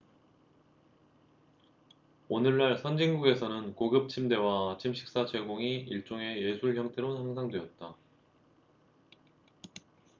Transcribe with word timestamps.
오늘날 2.27 2.75
선진국에서는 2.75 3.75
고급 3.75 4.09
침대와 4.09 4.73
아침 4.73 4.95
식사 4.95 5.27
제공이 5.27 5.81
일종의 5.81 6.41
예술 6.41 6.75
형태로 6.75 7.19
향상되었다 7.19 7.95